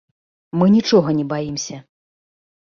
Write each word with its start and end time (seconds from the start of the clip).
Мы 0.61 0.69
нічога 0.75 1.09
не 1.19 1.25
баімся. 1.35 1.77